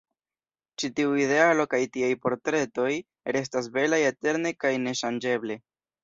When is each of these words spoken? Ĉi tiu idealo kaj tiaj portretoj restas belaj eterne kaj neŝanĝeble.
Ĉi 0.83 0.87
tiu 0.99 1.09
idealo 1.23 1.65
kaj 1.73 1.79
tiaj 1.97 2.09
portretoj 2.23 2.87
restas 3.37 3.67
belaj 3.75 3.99
eterne 4.07 4.53
kaj 4.65 4.71
neŝanĝeble. 4.87 5.59